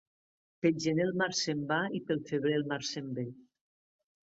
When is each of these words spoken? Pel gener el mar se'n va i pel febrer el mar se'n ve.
Pel 0.65 0.79
gener 0.85 1.05
el 1.07 1.13
mar 1.23 1.27
se'n 1.41 1.61
va 1.73 1.79
i 2.01 2.03
pel 2.09 2.23
febrer 2.33 2.57
el 2.63 2.67
mar 2.73 2.83
se'n 2.95 3.15
ve. 3.21 3.29